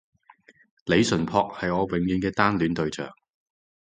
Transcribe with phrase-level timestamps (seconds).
[0.85, 3.13] 李純揆係我永遠嘅單戀對象